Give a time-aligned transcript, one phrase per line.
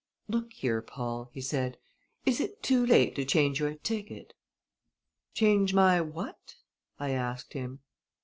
[0.27, 1.77] "Look here, Paul," he said,
[2.25, 4.33] "is it too late to change your ticket?"
[5.35, 6.55] "Change my what?"
[6.97, 7.81] I asked him.